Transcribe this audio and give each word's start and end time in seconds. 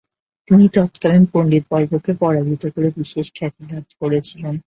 তিনি 0.47 0.65
তৎকালীন 0.75 1.23
পন্ডিতবর্গকে 1.33 2.11
পরাজিত 2.21 2.63
করে 2.67 2.87
বিশেষ 2.97 3.27
খ্যাতি 3.35 3.61
লাভ 3.69 3.85
করেছিলেন। 4.01 4.53